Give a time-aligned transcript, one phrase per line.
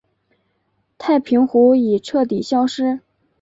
[0.97, 3.01] 太平湖已彻底消失。